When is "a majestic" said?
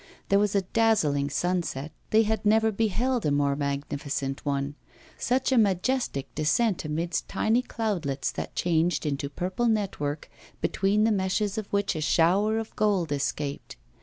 5.51-6.33